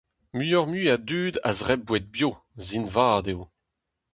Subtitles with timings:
[0.35, 2.31] Muioc'h-mui a dud a zebr boued bio.
[2.67, 3.41] Sin vat eo.